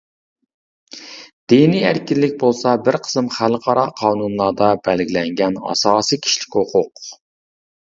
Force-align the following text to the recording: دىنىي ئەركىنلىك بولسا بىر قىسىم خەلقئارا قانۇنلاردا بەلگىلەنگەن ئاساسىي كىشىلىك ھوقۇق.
دىنىي 1.53 1.85
ئەركىنلىك 1.91 2.33
بولسا 2.45 2.75
بىر 2.89 2.99
قىسىم 3.05 3.31
خەلقئارا 3.37 3.87
قانۇنلاردا 4.03 4.75
بەلگىلەنگەن 4.91 5.65
ئاساسىي 5.71 6.27
كىشىلىك 6.27 6.63
ھوقۇق. 6.67 7.11